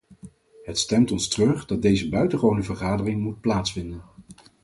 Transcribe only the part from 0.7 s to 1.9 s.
stemt ons treurig dat